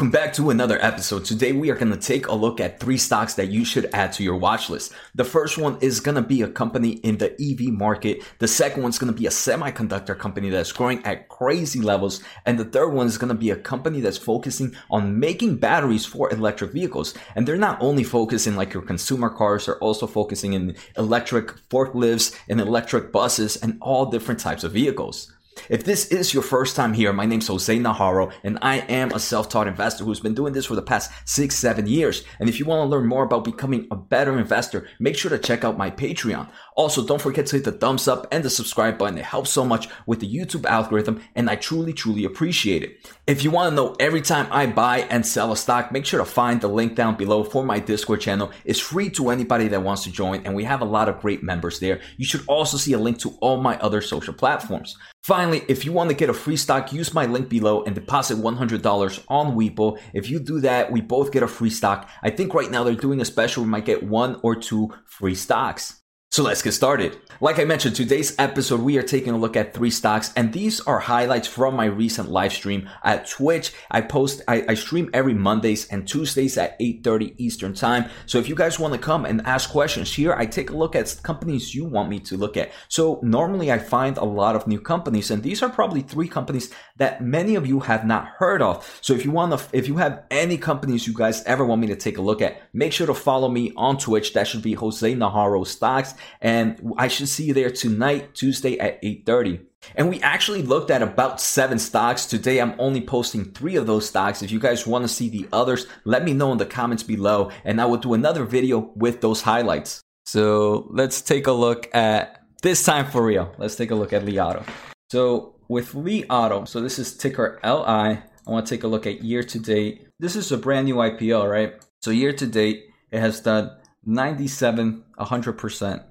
[0.00, 1.26] Welcome back to another episode.
[1.26, 4.14] Today we are going to take a look at three stocks that you should add
[4.14, 4.94] to your watch list.
[5.14, 8.22] The first one is going to be a company in the EV market.
[8.38, 12.22] The second one is going to be a semiconductor company that's growing at crazy levels.
[12.46, 16.06] And the third one is going to be a company that's focusing on making batteries
[16.06, 17.12] for electric vehicles.
[17.36, 22.34] And they're not only focusing like your consumer cars, they're also focusing in electric forklifts
[22.48, 25.30] and electric buses and all different types of vehicles.
[25.68, 29.20] If this is your first time here, my name's Jose Najarro, and I am a
[29.20, 32.24] self-taught investor who's been doing this for the past six, seven years.
[32.38, 35.38] And if you want to learn more about becoming a better investor, make sure to
[35.38, 36.48] check out my Patreon.
[36.76, 39.18] Also, don't forget to hit the thumbs up and the subscribe button.
[39.18, 43.08] It helps so much with the YouTube algorithm, and I truly, truly appreciate it.
[43.26, 46.20] If you want to know every time I buy and sell a stock, make sure
[46.20, 48.50] to find the link down below for my Discord channel.
[48.64, 51.42] It's free to anybody that wants to join, and we have a lot of great
[51.42, 52.00] members there.
[52.16, 54.96] You should also see a link to all my other social platforms.
[55.30, 58.36] Finally, if you want to get a free stock, use my link below and deposit
[58.36, 59.96] $100 on Webull.
[60.12, 62.08] If you do that, we both get a free stock.
[62.20, 63.62] I think right now they're doing a special.
[63.62, 65.99] We might get one or two free stocks.
[66.32, 67.18] So let's get started.
[67.40, 70.80] Like I mentioned, today's episode, we are taking a look at three stocks, and these
[70.82, 73.72] are highlights from my recent live stream at Twitch.
[73.90, 78.10] I post, I, I stream every Mondays and Tuesdays at 8.30 Eastern time.
[78.26, 80.94] So if you guys want to come and ask questions here, I take a look
[80.94, 82.70] at companies you want me to look at.
[82.86, 86.72] So normally I find a lot of new companies, and these are probably three companies
[86.98, 88.86] that many of you have not heard of.
[89.00, 91.88] So if you want to, if you have any companies you guys ever want me
[91.88, 94.32] to take a look at, make sure to follow me on Twitch.
[94.34, 99.02] That should be Jose Najarro Stocks and I should see you there tonight, Tuesday at
[99.02, 99.60] 8:30.
[99.96, 102.26] And we actually looked at about seven stocks.
[102.26, 104.42] Today I'm only posting three of those stocks.
[104.42, 107.50] If you guys want to see the others, let me know in the comments below
[107.64, 110.00] and I will do another video with those highlights.
[110.26, 113.52] So let's take a look at this time for real.
[113.58, 114.64] Let's take a look at Li Auto.
[115.10, 118.18] So with Li Auto, so this is ticker LI.
[118.46, 120.06] I want to take a look at year to date.
[120.18, 121.74] This is a brand new IPO, right?
[122.02, 123.70] So year to date, it has done
[124.04, 126.04] 97, 100%.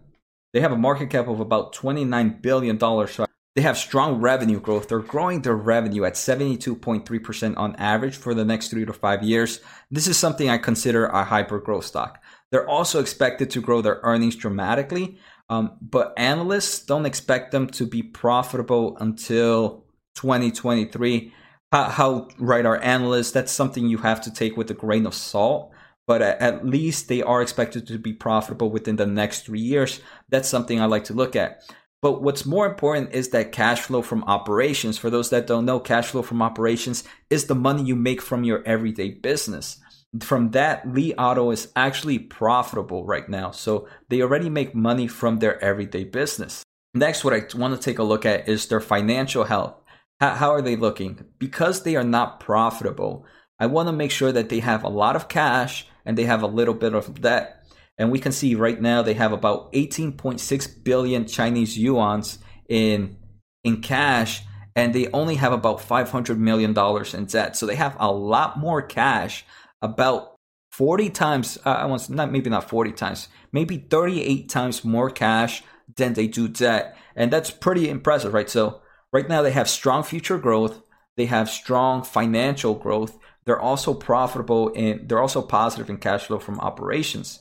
[0.54, 2.80] They have a market cap of about $29 billion.
[2.80, 3.26] So
[3.56, 4.88] they have strong revenue growth.
[4.88, 9.60] They're growing their revenue at 72.3% on average for the next three to five years.
[9.92, 12.22] This is something I consider a hyper growth stock.
[12.52, 15.20] They're also expected to grow their earnings dramatically,
[15.50, 19.86] um, but analysts don't expect them to be profitable until
[20.16, 21.34] 2023.
[21.72, 23.32] How, how right are analysts?
[23.32, 25.72] That's something you have to take with a grain of salt
[26.10, 30.02] but at least they are expected to be profitable within the next three years.
[30.30, 31.62] That's something I like to look at.
[32.02, 34.98] But what's more important is that cash flow from operations.
[34.98, 38.44] For those that don't know, cash flow from operations is the money you make from
[38.44, 39.80] your everyday business.
[40.22, 43.52] From that, Li Auto is actually profitable right now.
[43.52, 46.64] So they already make money from their everyday business.
[46.96, 49.76] Next, what I want to take a look at is their financial health.
[50.20, 51.24] How are they looking?
[51.38, 53.28] Because they are not profitable,
[53.60, 56.42] I want to make sure that they have a lot of cash and they have
[56.42, 57.64] a little bit of debt.
[57.98, 62.38] And we can see right now they have about 18.6 billion Chinese yuans
[62.68, 63.18] in
[63.64, 64.44] in cash
[64.76, 67.58] and they only have about 500 million dollars in debt.
[67.58, 69.46] So they have a lot more cash,
[69.82, 70.36] about
[70.72, 75.64] 40 times uh, I want not maybe not 40 times, maybe 38 times more cash
[75.98, 76.96] than they do debt.
[77.16, 78.50] And that's pretty impressive, right?
[78.50, 78.82] So
[79.12, 80.82] right now they have strong future growth,
[81.18, 83.18] they have strong financial growth
[83.50, 87.40] they're also profitable and they're also positive in cash flow from operations.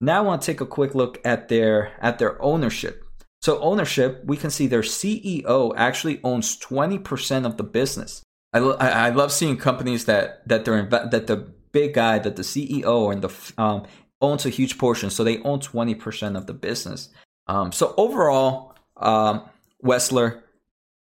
[0.00, 3.02] Now I want to take a quick look at their at their ownership.
[3.42, 8.22] So ownership, we can see their CEO actually owns 20% of the business.
[8.52, 13.12] I, I love seeing companies that that they're that the big guy that the CEO
[13.12, 13.86] and the um,
[14.22, 17.08] owns a huge portion, so they own 20% of the business.
[17.48, 19.48] Um, so overall, um,
[19.82, 20.42] Wessler,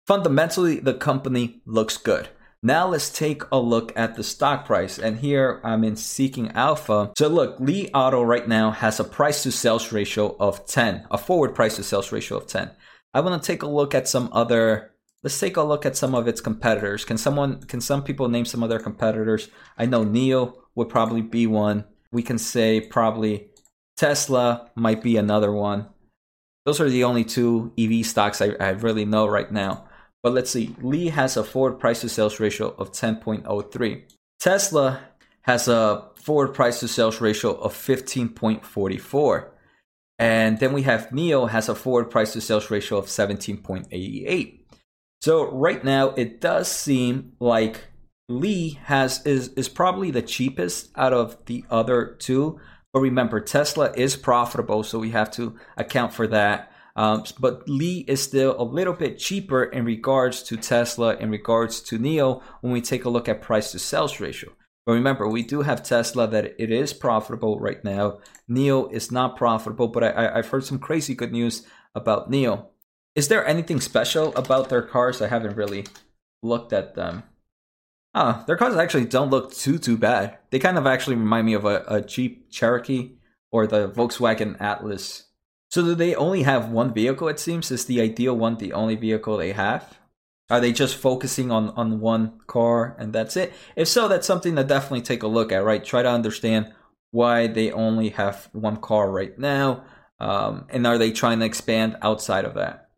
[0.06, 2.28] fundamentally the company looks good.
[2.66, 4.98] Now let's take a look at the stock price.
[4.98, 7.12] And here I'm in Seeking Alpha.
[7.18, 11.18] So look, Li Auto right now has a price to sales ratio of 10, a
[11.18, 12.72] forward price to sales ratio of 10.
[13.14, 14.92] I want to take a look at some other
[15.24, 17.04] let's take a look at some of its competitors.
[17.04, 19.50] Can someone can some people name some other competitors?
[19.78, 21.84] I know NIO would probably be one.
[22.14, 23.50] We can say probably
[23.98, 25.88] Tesla might be another one.
[26.66, 29.90] Those are the only two EV stocks I, I really know right now.
[30.24, 34.04] But let's see, Li has a forward price to sales ratio of 10.03.
[34.40, 35.02] Tesla
[35.42, 39.50] has a forward price to sales ratio of 15.44.
[40.20, 44.60] And then we have NIO has a forward price to sales ratio of 17.88.
[45.22, 47.86] So right now it does seem like
[48.30, 52.60] Li has is is probably the cheapest out of the other two.
[52.92, 56.73] But remember, Tesla is profitable, so we have to account for that.
[56.96, 61.82] Um, but Li is still a little bit cheaper in regards to Tesla, in regards
[61.82, 64.52] to NIO, when we take a look at price to sales ratio.
[64.86, 68.20] But remember, we do have Tesla that it is profitable right now.
[68.50, 72.68] NIO is not profitable, but I, have heard some crazy good news about NIO.
[73.16, 75.22] Is there anything special about their cars?
[75.22, 75.86] I haven't really
[76.42, 77.24] looked at them.
[78.16, 80.38] Ah, their cars actually don't look too too bad.
[80.52, 83.14] They kind of actually remind me of a, a Jeep Cherokee
[83.52, 85.26] or the Volkswagen Atlas.
[85.74, 87.28] So do they only have one vehicle?
[87.30, 89.98] It seems is the ideal one the only vehicle they have.
[90.52, 93.54] Are they just focusing on on one car and that's it?
[93.76, 95.64] If so, that's something to definitely take a look at.
[95.64, 96.72] Right, try to understand
[97.10, 99.84] why they only have one car right now,
[100.20, 102.92] um, and are they trying to expand outside of that?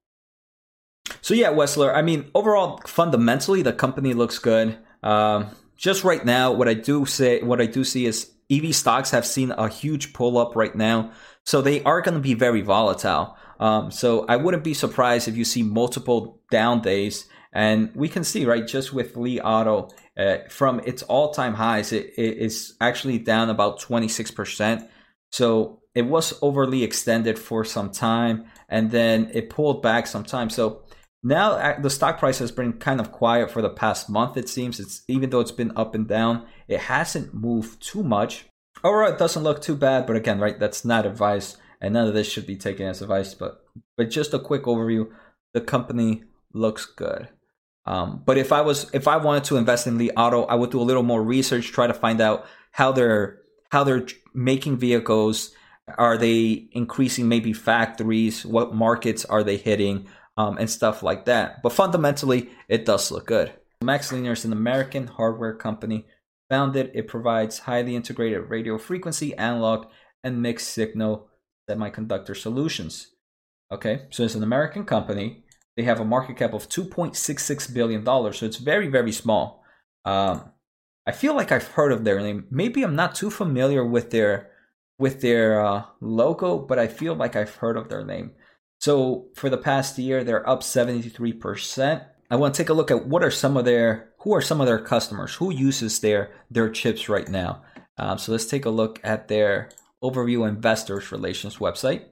[1.22, 1.96] So yeah, Wessler.
[1.96, 4.78] I mean, overall, fundamentally, the company looks good.
[5.02, 9.12] Um, just right now, what I do say, what I do see is EV stocks
[9.12, 11.12] have seen a huge pull up right now,
[11.46, 13.38] so they are going to be very volatile.
[13.60, 18.24] Um, so I wouldn't be surprised if you see multiple down days, and we can
[18.24, 22.76] see right just with Li Auto uh, from its all time highs, it, it is
[22.82, 24.90] actually down about twenty six percent.
[25.32, 30.50] So it was overly extended for some time, and then it pulled back some time.
[30.50, 30.84] So
[31.24, 34.36] now the stock price has been kind of quiet for the past month.
[34.36, 38.46] It seems it's even though it's been up and down, it hasn't moved too much.
[38.84, 42.14] Overall, it doesn't look too bad, but again, right, that's not advice, and none of
[42.14, 43.34] this should be taken as advice.
[43.34, 43.64] But
[43.98, 45.10] but just a quick overview:
[45.54, 46.24] the company
[46.54, 47.30] looks good.
[47.86, 50.72] Um, but if I was if I wanted to invest in Li Auto, I would
[50.72, 53.40] do a little more research, try to find out how they're
[53.72, 55.52] how they're making vehicles.
[56.00, 58.44] Are they increasing maybe factories?
[58.44, 60.08] What markets are they hitting?
[60.38, 61.62] um, and stuff like that.
[61.62, 63.54] But fundamentally, it does look good.
[63.84, 66.06] MaxLinear is an American hardware company.
[66.50, 69.88] Founded, it provides highly integrated radio frequency, analog,
[70.24, 71.30] and mixed signal
[71.70, 73.12] semiconductor solutions.
[73.72, 75.44] Okay, so it's an American company.
[75.76, 79.64] They have a market cap of $2.66 billion, so it's very, very small.
[80.06, 80.52] Um,
[81.08, 82.46] I feel like I've heard of their name.
[82.50, 84.52] Maybe I'm not too familiar with their
[84.98, 88.32] with their uh, logo, but I feel like I've heard of their name.
[88.80, 92.06] So for the past year, they're up 73%.
[92.32, 94.60] I want to take a look at what are some of their who are some
[94.60, 97.62] of their customers who uses their their chips right now.
[97.98, 99.70] Um, so let's take a look at their
[100.04, 102.06] overview investors relations website.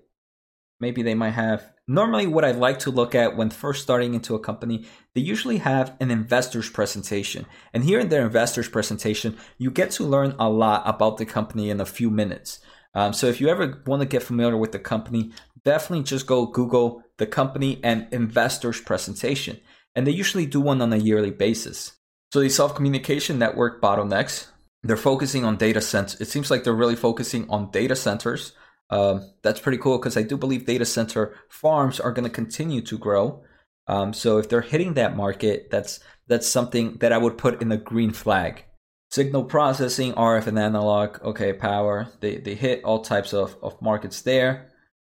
[0.79, 4.35] Maybe they might have normally what I like to look at when first starting into
[4.35, 7.47] a company, they usually have an investor's presentation.
[7.73, 11.71] And here in their investor's presentation, you get to learn a lot about the company
[11.71, 12.59] in a few minutes.
[12.93, 15.31] Um, so if you ever want to get familiar with the company,
[15.65, 19.59] definitely just go Google the company and investors presentation.
[19.95, 21.93] And they usually do one on a yearly basis.
[22.33, 24.47] So the solve communication network bottlenecks.
[24.81, 26.19] They're focusing on data centers.
[26.19, 28.53] It seems like they're really focusing on data centers.
[28.89, 32.81] Um, that's pretty cool because I do believe data center farms are going to continue
[32.81, 33.43] to grow.
[33.85, 37.69] Um, so if they're hitting that market, that's that's something that I would put in
[37.69, 38.65] the green flag.
[39.11, 42.07] Signal processing, RF and analog, okay, power.
[42.19, 44.71] They they hit all types of, of markets there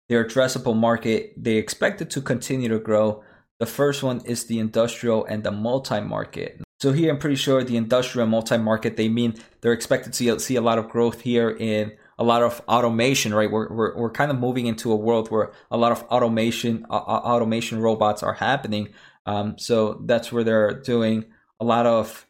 [0.08, 3.24] their addressable market, they expect it to continue to grow.
[3.58, 6.62] The first one is the industrial and the multi market.
[6.80, 10.38] So here, I'm pretty sure the industrial and multi market, they mean they're expected to
[10.38, 13.50] see a lot of growth here in a lot of automation, right?
[13.50, 16.94] We're, we're, we're kind of moving into a world where a lot of automation, uh,
[16.94, 18.90] automation robots are happening.
[19.26, 21.24] Um, so that's where they're doing
[21.58, 22.26] a lot of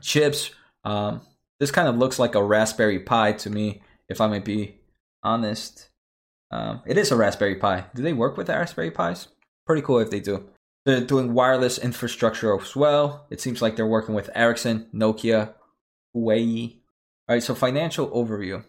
[0.00, 0.52] chips.
[0.84, 1.20] Um,
[1.58, 4.80] this kind of looks like a Raspberry Pi to me, if I may be
[5.22, 5.90] honest.
[6.50, 7.84] Um, it is a Raspberry Pi.
[7.94, 9.28] Do they work with Raspberry Pis?
[9.66, 10.48] Pretty cool if they do.
[10.84, 13.26] They're doing wireless infrastructure as well.
[13.30, 15.54] It seems like they're working with Ericsson, Nokia,
[16.16, 16.78] Huawei.
[17.28, 18.64] All right, so financial overview.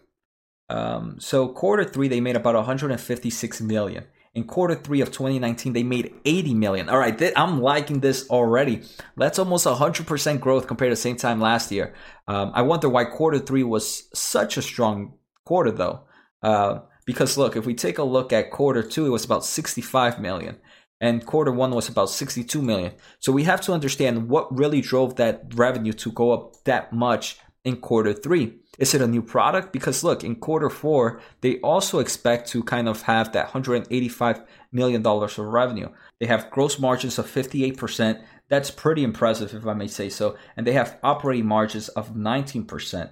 [0.68, 4.04] Um, so quarter three, they made about 156 million.
[4.34, 6.88] In quarter three of 2019, they made 80 million.
[6.88, 8.82] All right, th- I'm liking this already.
[9.16, 11.94] That's almost 100% growth compared to same time last year.
[12.26, 15.14] Um, I wonder why quarter three was such a strong
[15.44, 16.04] quarter, though.
[16.42, 20.20] Uh, because look, if we take a look at quarter two, it was about 65
[20.20, 20.56] million
[21.02, 22.92] and quarter one was about 62 million.
[23.18, 27.38] So we have to understand what really drove that revenue to go up that much
[27.64, 28.60] in quarter three.
[28.78, 29.72] Is it a new product?
[29.72, 35.04] Because look, in quarter four, they also expect to kind of have that $185 million
[35.04, 35.88] of revenue.
[36.20, 38.22] They have gross margins of 58%.
[38.48, 40.36] That's pretty impressive, if I may say so.
[40.56, 43.10] And they have operating margins of 19%.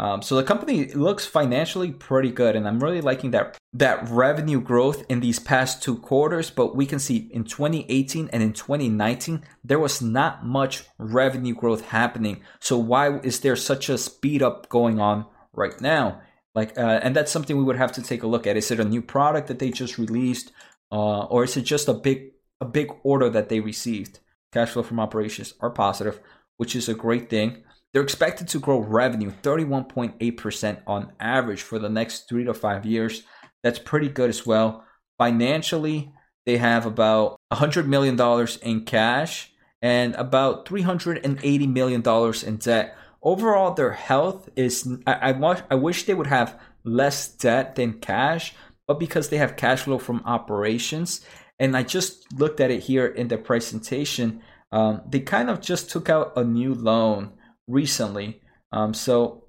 [0.00, 4.60] Um, so the company looks financially pretty good, and I'm really liking that that revenue
[4.60, 6.50] growth in these past two quarters.
[6.50, 11.86] But we can see in 2018 and in 2019 there was not much revenue growth
[11.86, 12.42] happening.
[12.60, 16.22] So why is there such a speed up going on right now?
[16.54, 18.56] Like, uh, and that's something we would have to take a look at.
[18.56, 20.52] Is it a new product that they just released,
[20.92, 24.20] uh, or is it just a big a big order that they received?
[24.52, 26.20] Cash flow from operations are positive,
[26.56, 27.64] which is a great thing.
[27.92, 33.22] They're expected to grow revenue 31.8% on average for the next three to five years.
[33.62, 34.84] That's pretty good as well.
[35.16, 36.12] Financially,
[36.44, 38.18] they have about $100 million
[38.62, 39.52] in cash
[39.82, 42.02] and about $380 million
[42.46, 42.96] in debt.
[43.22, 48.54] Overall, their health is, I, I, I wish they would have less debt than cash,
[48.86, 51.24] but because they have cash flow from operations,
[51.58, 55.90] and I just looked at it here in the presentation, um, they kind of just
[55.90, 57.32] took out a new loan
[57.68, 58.40] recently.
[58.72, 59.44] Um, so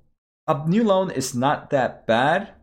[0.48, 2.54] a new loan is not that bad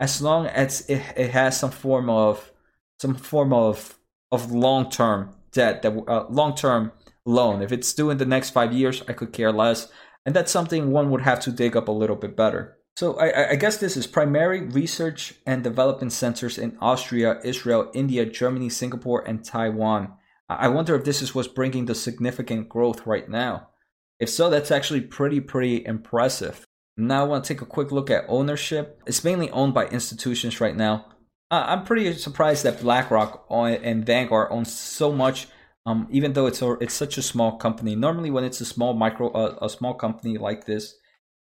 [0.00, 2.52] as long as it, it has some form of
[3.00, 3.98] some form of
[4.30, 6.92] of long term debt that uh, long term
[7.24, 7.62] loan.
[7.62, 9.90] If it's due in the next five years, I could care less,
[10.24, 12.76] and that's something one would have to dig up a little bit better.
[12.96, 18.26] So I, I, guess this is primary research and development centers in Austria, Israel, India,
[18.26, 20.14] Germany, Singapore, and Taiwan.
[20.48, 23.68] I wonder if this is what's bringing the significant growth right now.
[24.20, 26.64] If so, that's actually pretty, pretty impressive.
[26.96, 29.00] Now I want to take a quick look at ownership.
[29.06, 31.06] It's mainly owned by institutions right now.
[31.50, 35.46] Uh, I'm pretty surprised that BlackRock and Vanguard own so much,
[35.86, 37.94] um, even though it's a, it's such a small company.
[37.94, 40.94] Normally, when it's a small micro, uh, a small company like this,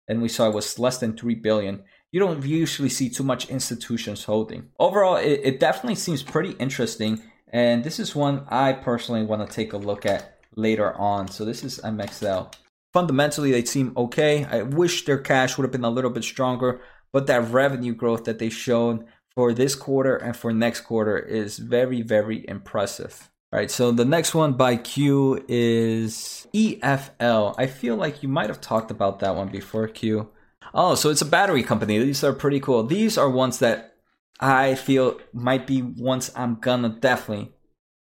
[0.07, 3.49] and we saw it was less than 3 billion you don't usually see too much
[3.49, 9.23] institutions holding overall it, it definitely seems pretty interesting and this is one i personally
[9.23, 12.53] want to take a look at later on so this is mxl
[12.97, 16.81] fundamentally they seem okay i wish their cash would have been a little bit stronger
[17.13, 21.59] but that revenue growth that they've shown for this quarter and for next quarter is
[21.59, 27.55] very very impressive all right, so the next one by Q is EFL.
[27.57, 30.29] I feel like you might have talked about that one before, Q.
[30.73, 31.97] Oh, so it's a battery company.
[31.97, 32.83] These are pretty cool.
[32.83, 33.95] These are ones that
[34.41, 37.53] I feel might be ones I'm gonna definitely,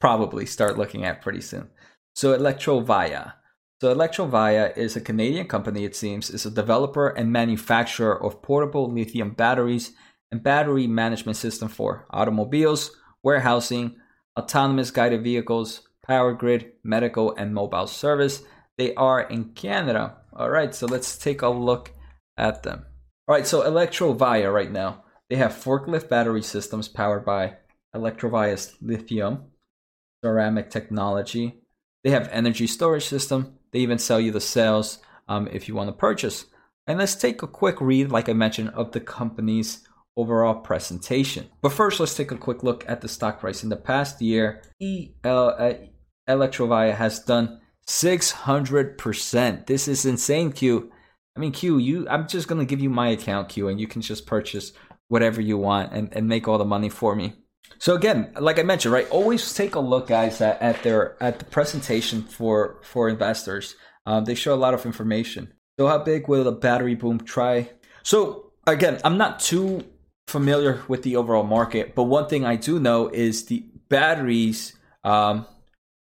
[0.01, 1.71] probably start looking at pretty soon.
[2.15, 3.33] So Electrovaya.
[3.83, 8.89] So Electrovaya is a Canadian company, it seems, is a developer and manufacturer of portable
[8.89, 9.91] lithium batteries
[10.31, 12.93] and battery management system for automobiles,
[13.25, 13.97] warehousing,
[14.39, 18.45] autonomous guided vehicles, power grid, medical, and mobile service.
[18.79, 20.19] They are in Canada.
[20.33, 21.91] All right, so let's take a look
[22.37, 22.87] at them.
[23.27, 27.57] All right, so Electrovaya right now, they have forklift battery systems powered by
[27.97, 29.47] Electrovaya's lithium
[30.25, 31.65] ceramic technology.
[32.05, 33.59] They have energy storage system.
[33.73, 34.99] They even sell you the sales
[35.29, 36.47] um, if you want to purchase.
[36.87, 39.87] And let's take a quick read, like I mentioned, of the company's
[40.17, 41.49] overall presentation.
[41.61, 43.63] But first, let's take a quick look at the stock price.
[43.63, 45.75] In the past year, EL, uh,
[46.29, 49.67] Electrovaya has done 600%.
[49.67, 50.91] This is insane, Q.
[51.37, 53.87] I mean, Q, you I'm just going to give you my account, Q, and you
[53.87, 54.73] can just purchase
[55.09, 57.35] whatever you want and, and make all the money for me.
[57.83, 61.41] So again, like I mentioned, right, always take a look, guys, at, at their at
[61.41, 63.75] the presentation for for investors.
[64.07, 65.53] Um, they show a lot of information.
[65.81, 67.71] So how big will the battery boom try?
[68.05, 69.85] So again, I'm not too
[70.29, 75.45] familiar with the overall market, but one thing I do know is the batteries um,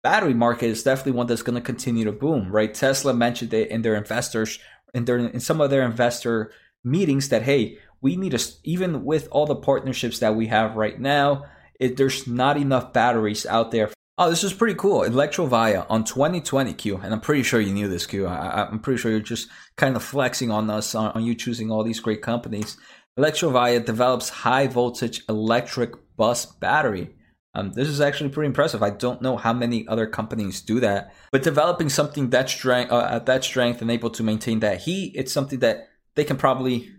[0.04, 2.52] battery market is definitely one that's going to continue to boom.
[2.52, 2.72] Right?
[2.72, 4.60] Tesla mentioned it in their investors
[4.94, 6.52] in their in some of their investor
[6.84, 11.00] meetings that hey, we need to even with all the partnerships that we have right
[11.00, 11.46] now,
[11.82, 13.90] it, there's not enough batteries out there.
[14.18, 15.00] Oh, this is pretty cool.
[15.00, 18.26] Electrovaya on 2020 Q, and I'm pretty sure you knew this Q.
[18.26, 21.70] I, I'm pretty sure you're just kind of flexing on us on, on you choosing
[21.70, 22.76] all these great companies.
[23.18, 27.16] Electrovaya develops high voltage electric bus battery.
[27.54, 28.82] Um, this is actually pretty impressive.
[28.82, 33.08] I don't know how many other companies do that, but developing something that strength uh,
[33.10, 36.92] at that strength and able to maintain that heat, it's something that they can probably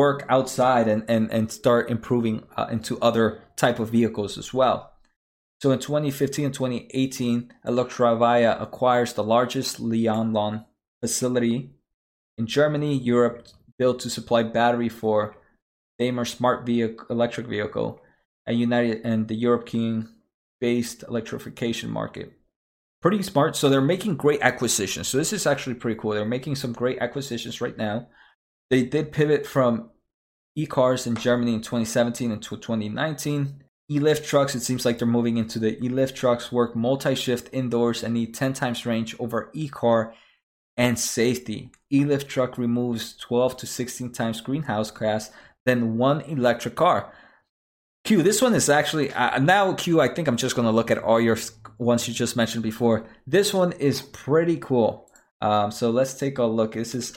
[0.00, 3.26] work outside and and, and start improving uh, into other
[3.56, 4.78] type of vehicles as well.
[5.62, 10.64] So in 2015 and 2018, Electrovaya acquires the largest Liaoning
[11.02, 11.56] facility
[12.38, 13.36] in Germany, Europe,
[13.78, 15.36] built to supply battery for
[15.98, 18.00] Daimler Smart Vehicle electric vehicle,
[18.46, 20.08] and United and the European
[20.60, 22.32] based electrification market.
[23.02, 23.56] Pretty smart.
[23.56, 25.08] So they're making great acquisitions.
[25.08, 26.12] So this is actually pretty cool.
[26.12, 28.08] They're making some great acquisitions right now.
[28.70, 29.90] They did pivot from
[30.54, 33.64] e-cars in Germany in 2017 into 2019.
[33.90, 38.14] E-lift trucks, it seems like they're moving into the e-lift trucks, work multi-shift indoors and
[38.14, 40.14] need 10 times range over e-car
[40.76, 41.70] and safety.
[41.92, 45.30] E-lift truck removes 12 to 16 times greenhouse gas
[45.66, 47.12] than one electric car.
[48.04, 50.00] Q, this one is actually uh, now Q.
[50.00, 51.36] I think I'm just gonna look at all your
[51.78, 53.06] ones you just mentioned before.
[53.26, 55.10] This one is pretty cool.
[55.42, 56.72] Um, so let's take a look.
[56.72, 57.12] This is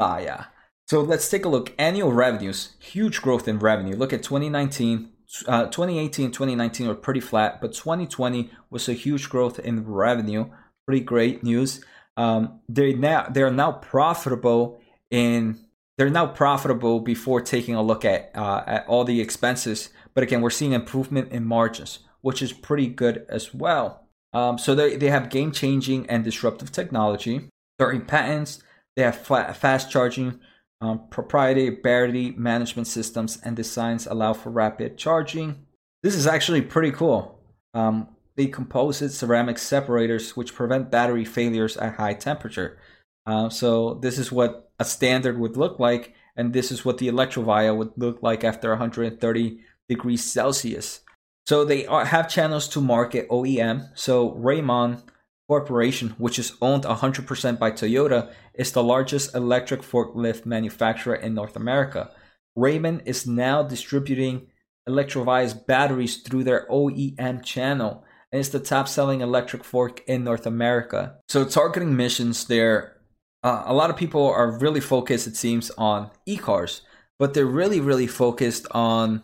[0.00, 0.46] Electrovaya.
[0.86, 1.72] So let's take a look.
[1.78, 3.96] Annual revenues, huge growth in revenue.
[3.96, 5.10] Look at 2019,
[5.48, 10.48] uh, 2018, 2019 were pretty flat, but 2020 was a huge growth in revenue.
[10.86, 11.84] Pretty great news.
[12.16, 15.58] Um, they now they're now profitable in
[15.98, 19.90] they're now profitable before taking a look at uh, at all the expenses.
[20.14, 24.06] But again, we're seeing improvement in margins, which is pretty good as well.
[24.32, 27.48] Um, so they, they have game changing and disruptive technology.
[27.78, 28.62] 30 patents.
[28.96, 30.40] They have fast charging,
[30.80, 35.66] um, proprietary battery management systems, and designs allow for rapid charging.
[36.02, 37.38] This is actually pretty cool.
[37.74, 38.08] Um,
[38.46, 42.78] composite ceramic separators which prevent battery failures at high temperature.
[43.24, 47.08] Uh, so this is what a standard would look like, and this is what the
[47.08, 51.00] Electrovaya would look like after 130 degrees Celsius.
[51.46, 53.88] So they are, have channels to market OEM.
[53.94, 55.02] So Raymond
[55.48, 61.56] Corporation, which is owned 100% by Toyota, is the largest electric forklift manufacturer in North
[61.56, 62.10] America.
[62.56, 64.48] Raymond is now distributing
[64.88, 70.46] Electrovaya's batteries through their OEM channel and it's the top selling electric fork in North
[70.46, 71.16] America.
[71.28, 72.96] So, targeting missions there,
[73.42, 76.82] uh, a lot of people are really focused, it seems, on e cars,
[77.18, 79.22] but they're really, really focused on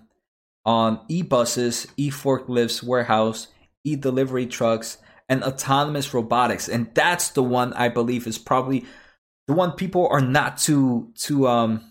[0.65, 3.49] on e-buses, e-forklifts, warehouse,
[3.83, 4.99] e-delivery trucks,
[5.29, 6.69] and autonomous robotics.
[6.69, 8.85] And that's the one I believe is probably
[9.47, 11.83] the one people are not too too um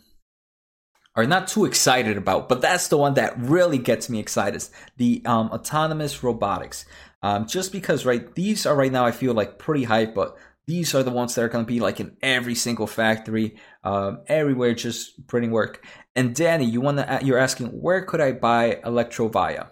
[1.16, 4.64] are not too excited about, but that's the one that really gets me excited.
[4.98, 6.86] The um, autonomous robotics.
[7.22, 10.96] Um, just because, right, these are right now, I feel like pretty hype, but these
[10.96, 14.74] are the ones that are going to be like in every single factory, um, everywhere,
[14.74, 15.86] just printing work.
[16.16, 19.68] And Danny, you want to, you're asking, where could I buy Electrovaya?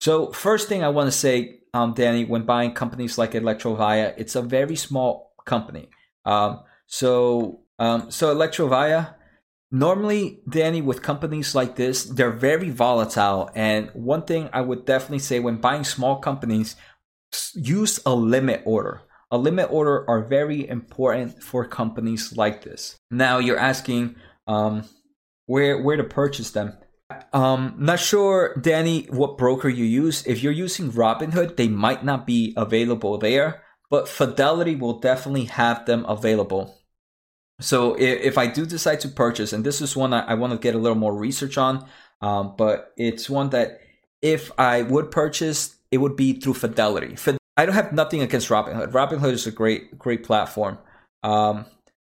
[0.00, 4.36] So first thing I want to say, um, Danny, when buying companies like Electrovaya, it's
[4.36, 5.88] a very small company.
[6.24, 9.14] Um, so, um, so Electrovaya,
[9.70, 13.50] normally danny with companies like this they're very volatile.
[13.56, 16.76] And one thing i would definitely say when buying small companies
[17.54, 19.02] use a limit order.
[19.32, 22.96] A limit order are very important for companies like this.
[23.10, 24.14] Now you're asking
[24.46, 24.84] um,
[25.46, 26.78] where where to purchase them
[27.34, 32.26] um not sure danny what broker you use if you're using robinhood they might not
[32.26, 36.74] be available there but fidelity will definitely have them available
[37.60, 40.58] so if, I do decide to purchase, and this is one I, I want to
[40.58, 41.86] get a little more research on,
[42.20, 43.80] um, but it's one that
[44.22, 47.16] if I would purchase, it would be through Fidelity.
[47.56, 48.90] I don't have nothing against Robinhood.
[48.90, 50.78] Robinhood is a great, great platform.
[51.22, 51.66] Um,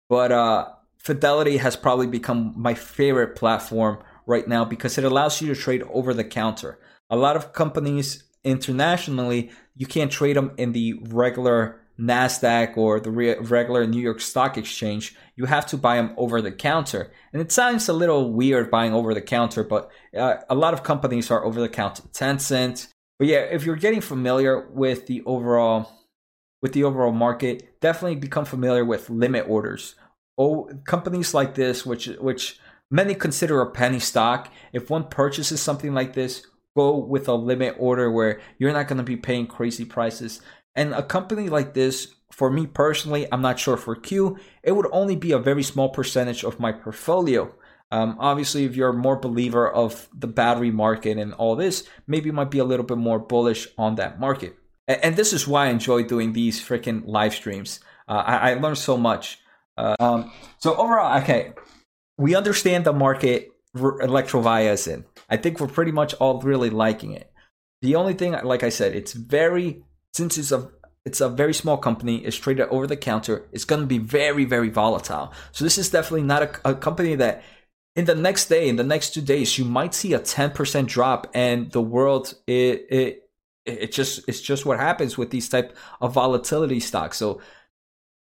[0.10, 5.48] but uh, Fidelity has probably become my favorite platform right now because it allows you
[5.54, 6.80] to trade over the counter.
[7.10, 13.12] A lot of companies internationally, you can't trade them in the regular NASDAQ or the
[13.12, 17.12] re- regular New York Stock Exchange, you have to buy them over the counter.
[17.34, 20.84] And it sounds a little weird buying over the counter, but uh, a lot of
[20.84, 22.04] companies are over the counter.
[22.14, 22.88] Tencent.
[23.18, 25.92] But yeah, if you're getting familiar with the overall
[26.62, 29.96] with the overall market, definitely become familiar with limit orders.
[30.38, 32.60] Oh, companies like this, which which
[32.92, 37.76] many consider a penny stock, if one purchases something like this, go with a limit
[37.78, 40.42] order where you're not going to be paying crazy prices.
[40.76, 44.88] And a company like this, for me personally, I'm not sure for Q, it would
[44.92, 47.54] only be a very small percentage of my portfolio.
[47.92, 52.34] Um, obviously, if you're more believer of the battery market and all this, maybe you
[52.34, 54.56] might be a little bit more bullish on that market.
[54.88, 57.80] And, and this is why I enjoy doing these freaking live streams.
[58.08, 59.40] Uh, I, I learned so much.
[59.76, 61.54] Uh, um, so overall, okay,
[62.20, 65.06] we understand the market Electrovaya is in.
[65.30, 67.32] I think we're pretty much all really liking it.
[67.82, 70.70] The only thing, like I said, it's very since it's a
[71.06, 74.44] it's a very small company, it's traded over the counter, it's going to be very,
[74.44, 75.34] very volatile.
[75.54, 77.42] So this is definitely not a, a company that
[77.96, 81.28] in the next day, in the next two days, you might see a 10% drop
[81.34, 83.30] and the world, it, it,
[83.66, 87.18] it just, it's just what happens with these type of volatility stocks.
[87.18, 87.42] So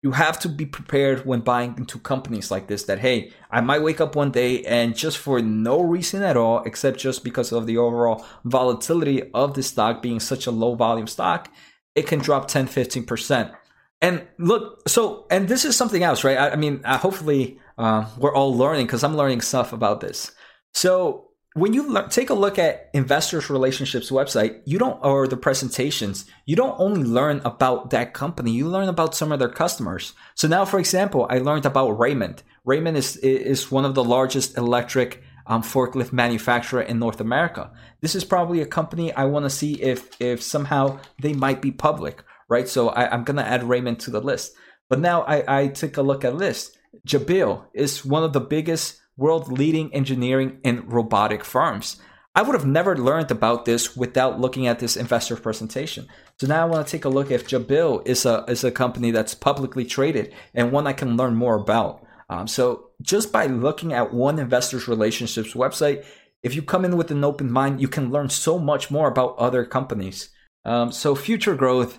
[0.02, 3.82] you have to be prepared when buying into companies like this that, hey, I might
[3.82, 7.66] wake up one day and just for no reason at all, except just because of
[7.66, 11.52] the overall volatility of the stock being such a low volume stock,
[11.96, 13.52] it can drop 10, 15%.
[14.00, 16.38] And look, so, and this is something else, right?
[16.38, 20.30] I, I mean, uh, hopefully uh, we're all learning because I'm learning stuff about this.
[20.74, 25.36] So, when you le- take a look at investors relationships website you don't or the
[25.36, 30.12] presentations you don't only learn about that company you learn about some of their customers
[30.34, 34.56] so now for example i learned about raymond raymond is is one of the largest
[34.58, 37.72] electric um, forklift manufacturer in North America.
[38.00, 41.72] This is probably a company I want to see if if somehow they might be
[41.72, 42.68] public, right?
[42.68, 44.52] So I, am gonna add Raymond to the list.
[44.88, 46.76] But now I, I took a look at list.
[47.06, 52.00] Jabil is one of the biggest world leading engineering and robotic firms.
[52.34, 56.06] I would have never learned about this without looking at this investor presentation.
[56.40, 59.10] So now I want to take a look if Jabil is a is a company
[59.10, 62.06] that's publicly traded and one I can learn more about.
[62.30, 66.04] Um, so just by looking at one investor's relationships website,
[66.44, 69.36] if you come in with an open mind, you can learn so much more about
[69.38, 70.30] other companies.
[70.64, 71.98] Um, so future growth.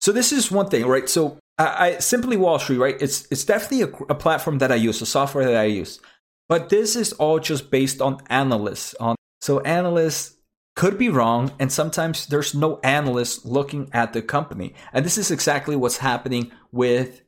[0.00, 1.08] So this is one thing, right?
[1.08, 2.96] So I, I simply Wall Street, right?
[3.00, 6.00] It's it's definitely a, a platform that I use, a software that I use,
[6.48, 8.94] but this is all just based on analysts.
[8.94, 10.36] On so analysts
[10.74, 15.30] could be wrong, and sometimes there's no analyst looking at the company, and this is
[15.30, 17.22] exactly what's happening with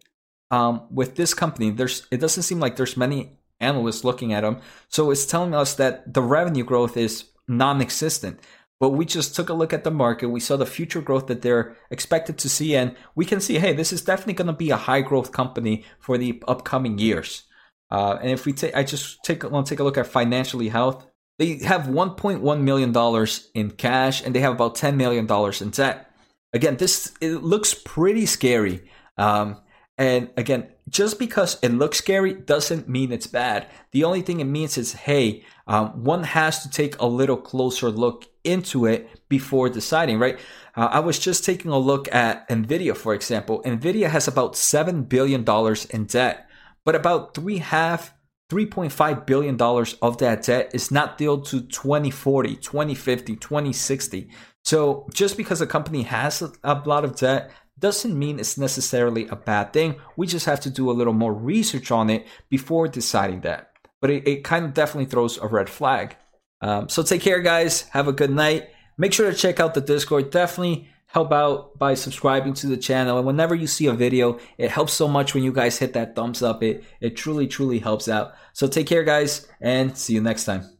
[0.50, 1.70] um, with this company.
[1.70, 5.74] There's it doesn't seem like there's many analysts looking at them, so it's telling us
[5.74, 8.40] that the revenue growth is non-existent.
[8.80, 10.28] But we just took a look at the market.
[10.28, 13.72] We saw the future growth that they're expected to see, and we can see, hey,
[13.72, 17.42] this is definitely going to be a high growth company for the upcoming years.
[17.90, 20.68] Uh, and if we take, I just take want to take a look at financially
[20.68, 21.06] health.
[21.38, 25.70] They have 1.1 million dollars in cash, and they have about 10 million dollars in
[25.70, 26.10] debt.
[26.52, 28.90] Again, this it looks pretty scary.
[29.16, 29.58] Um,
[29.98, 33.66] and again, just because it looks scary doesn't mean it's bad.
[33.90, 37.90] The only thing it means is, hey, um, one has to take a little closer
[37.90, 40.38] look into it before deciding, right?
[40.76, 43.60] Uh, I was just taking a look at Nvidia, for example.
[43.64, 46.47] Nvidia has about seven billion dollars in debt,
[46.84, 48.14] but about three half,
[48.50, 54.30] $3.5 billion of that debt is not due to 2040, 2050, 2060.
[54.64, 59.36] So just because a company has a, lot of debt doesn't mean it's necessarily a
[59.36, 59.96] bad thing.
[60.16, 63.70] We just have to do a little more research on it before deciding that.
[64.00, 66.16] But it, it kind of definitely throws a red flag.
[66.60, 67.82] Um, so take care, guys.
[67.90, 68.70] Have a good night.
[68.96, 70.30] Make sure to check out the Discord.
[70.30, 73.18] Definitely help out by subscribing to the channel.
[73.18, 76.14] And whenever you see a video, it helps so much when you guys hit that
[76.14, 76.62] thumbs up.
[76.62, 78.32] It it truly, truly helps out.
[78.52, 80.77] So take care, guys, and see you next time.